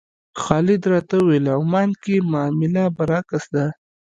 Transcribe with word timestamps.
خالد 0.41 0.81
راته 0.91 1.15
وویل 1.21 1.47
عمان 1.59 1.89
کې 2.03 2.15
معامله 2.31 2.83
برعکس 2.97 3.43
ده. 3.55 3.65